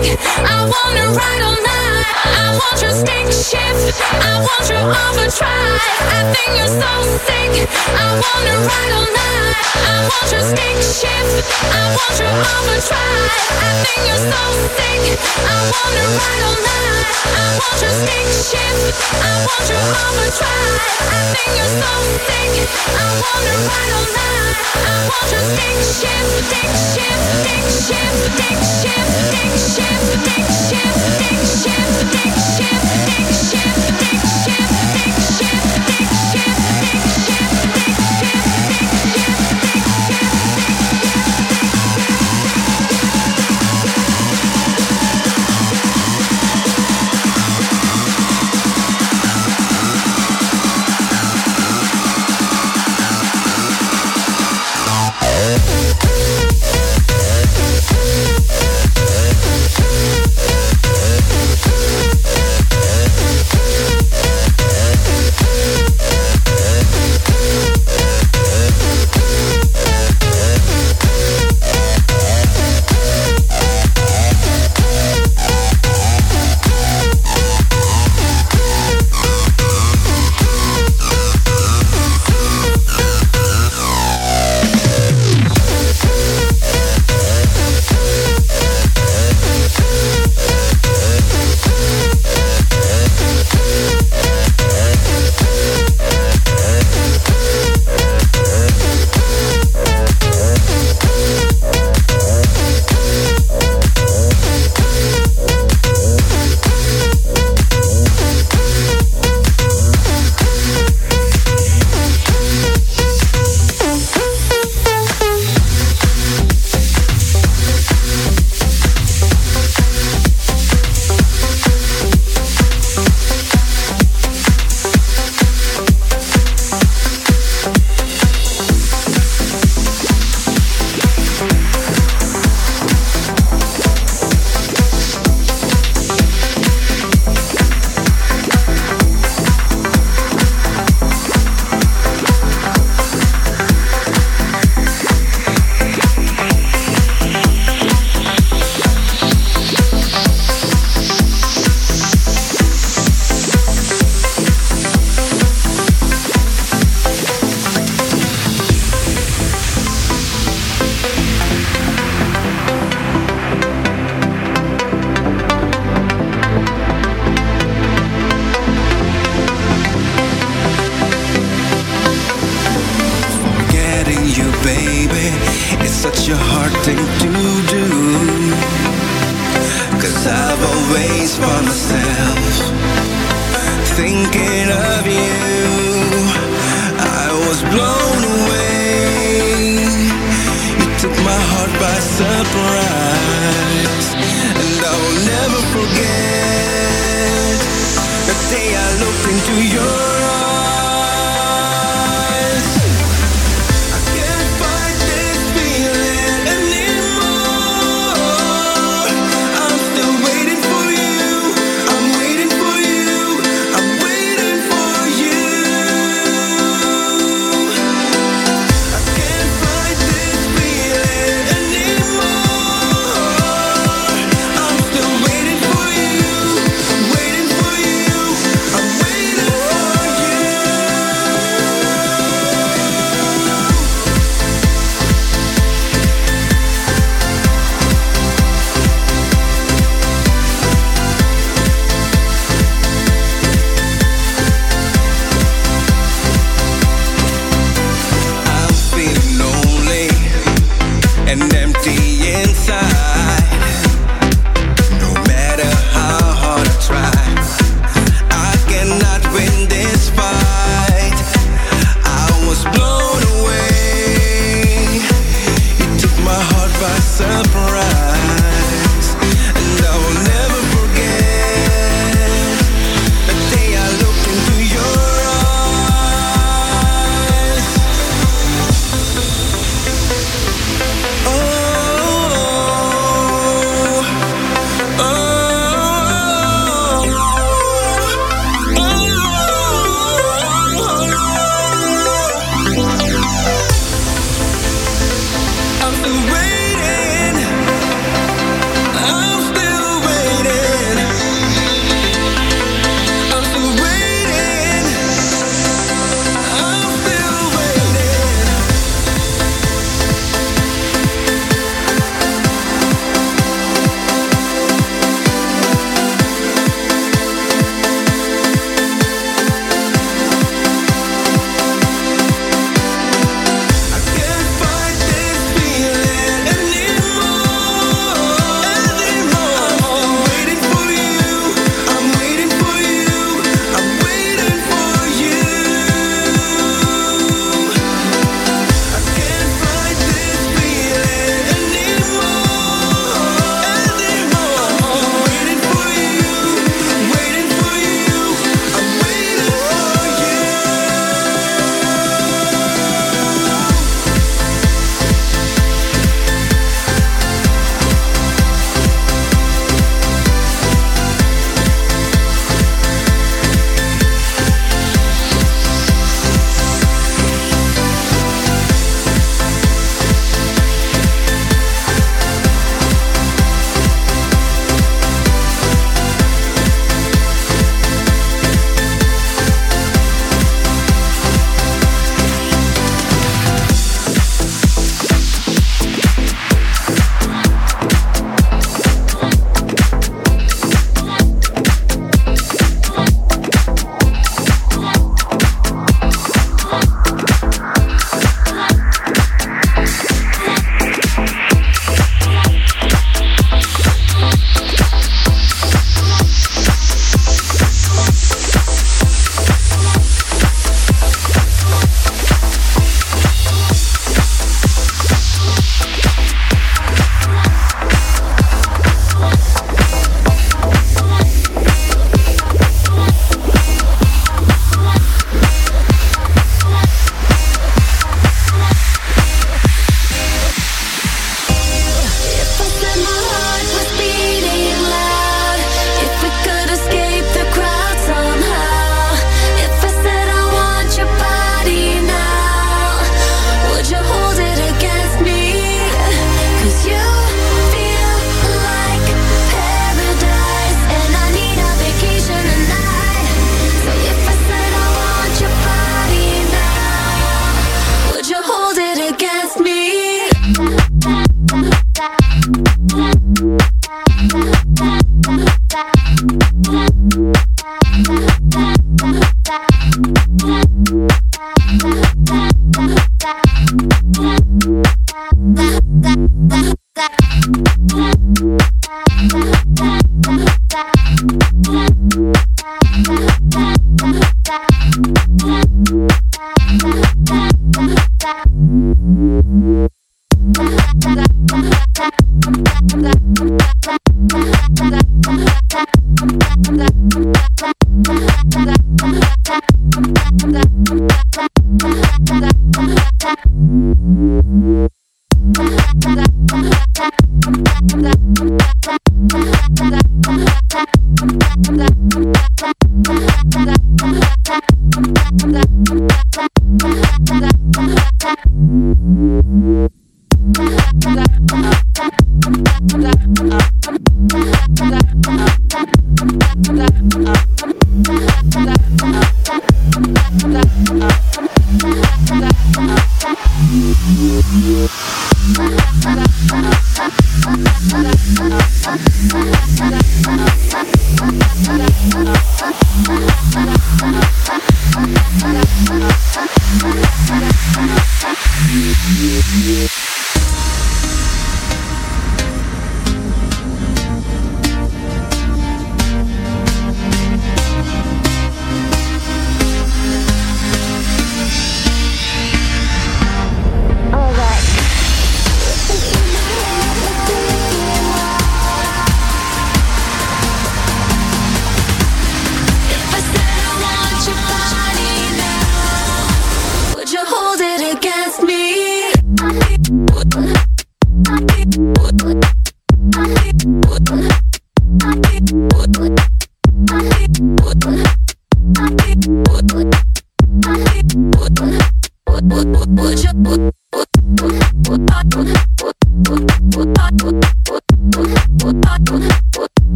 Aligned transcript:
stick. 0.00 0.18
I 0.38 0.64
wanna 0.64 1.12
ride 1.12 1.42
all 1.42 1.60
night. 1.60 2.06
I 2.24 2.58
want 2.58 2.80
your 2.82 2.92
stick 2.92 3.26
shift. 3.32 4.00
I 4.00 4.40
want 4.40 4.64
your 4.70 4.84
overdrive. 4.84 5.80
I 6.12 6.32
think 6.32 6.50
you're 6.56 6.74
so 6.80 6.92
sick. 7.26 7.68
I 7.92 8.06
wanna 8.22 8.56
ride 8.68 8.92
all 8.96 9.08
night. 9.12 9.56
I 9.76 10.08
want 10.08 10.28
your 10.32 10.44
stick 10.52 10.76
shift. 10.80 11.36
I 11.72 11.82
want 11.96 12.14
your 12.20 12.32
overdrive. 12.32 13.30
I 13.60 13.70
think 13.84 14.00
you're 14.08 14.24
so 14.32 14.42
sick. 14.76 15.02
I 15.44 15.56
wanna 15.72 16.04
ride 16.18 16.42
all 16.48 16.58
night. 16.62 17.06
I 17.36 17.44
want 17.60 17.78
your 17.82 17.94
stick 18.02 18.28
shift. 18.48 18.84
I 19.12 19.32
want 19.44 19.66
your 19.68 19.84
overdrive. 20.04 20.76
I 21.12 21.20
think 21.32 21.50
you're 21.58 21.74
so 21.82 21.92
sick. 22.28 22.52
I 22.96 23.06
wanna 23.20 23.54
ride 23.68 23.92
all 23.98 24.08
night. 24.16 24.56
I 24.88 24.94
want 25.08 25.28
your 25.32 25.44
stick 25.52 25.76
shift. 26.00 26.30
Stick 26.48 26.70
shift. 26.92 27.24
Stick 27.42 27.64
shift. 27.86 28.16
Stick 28.32 28.58
shift. 28.80 29.12
Stick 29.28 29.52
shift 29.74 29.81
shift, 29.82 30.24
big 30.24 30.46
shift, 30.46 31.18
big 31.18 31.40
shift, 31.44 32.12
big 32.12 32.34
shift, 32.38 33.06
big 33.06 33.26
shift, 33.34 33.98
big 33.98 34.20
shift. 34.20 34.51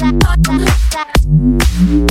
Thank 0.00 0.22
you. 1.90 2.09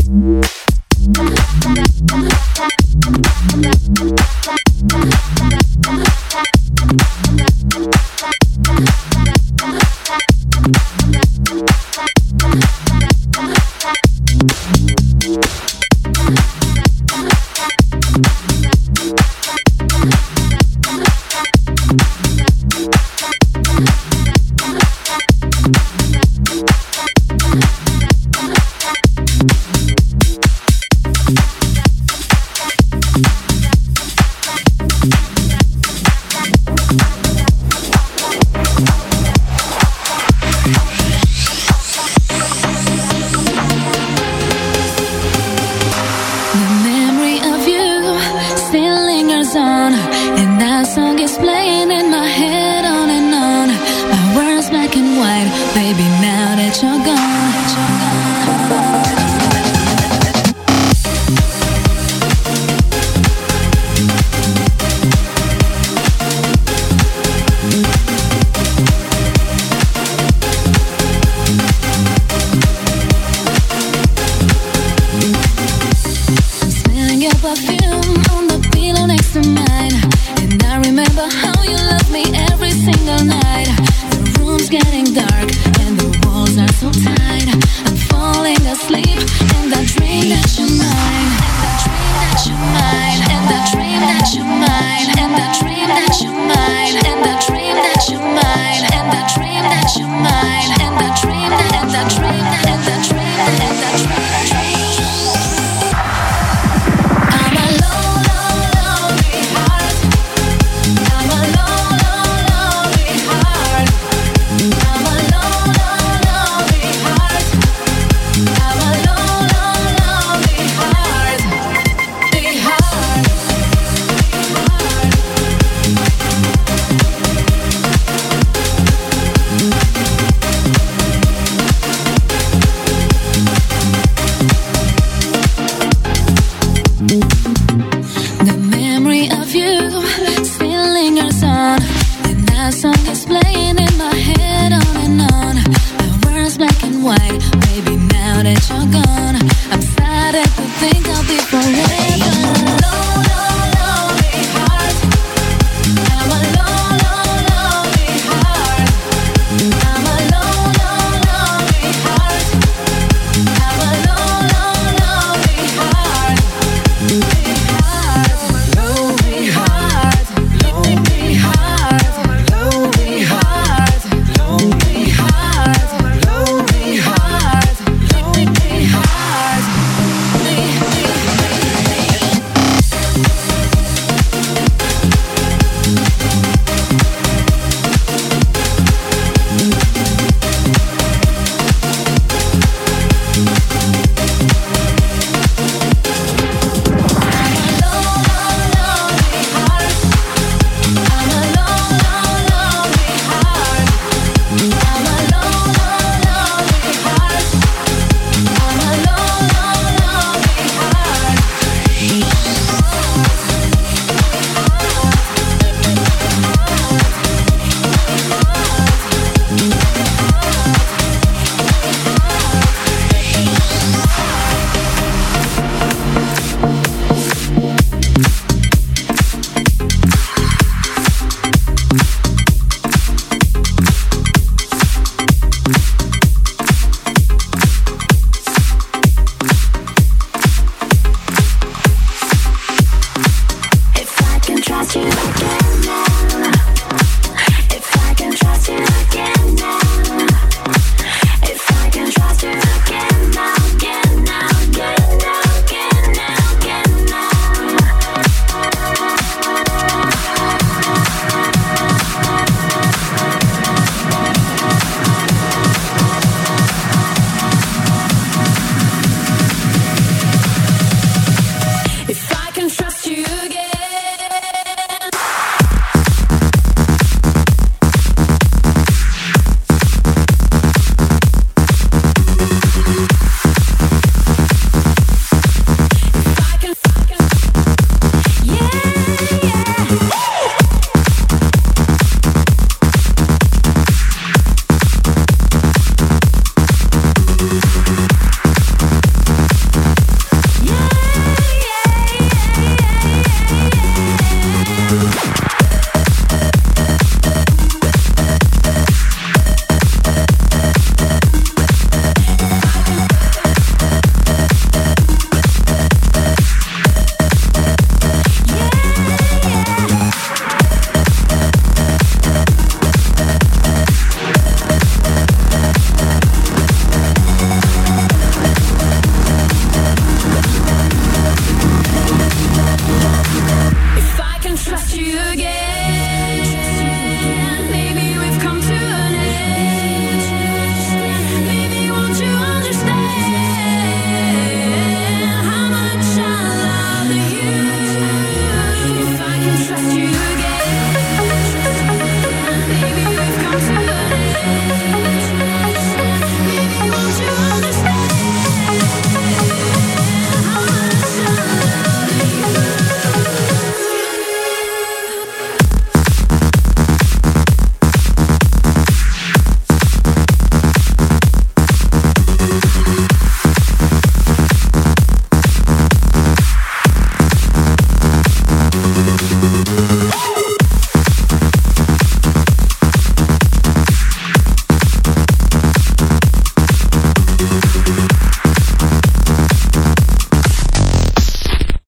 My 54.09 54.35
world's 54.35 54.69
black 54.69 54.95
and 54.97 55.17
white. 55.17 55.49